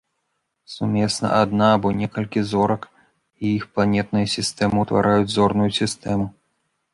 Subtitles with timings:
[0.75, 6.25] Сумесна адна або некалькі зорак і іх планетныя сістэмы ўтвараюць зорную сістэму.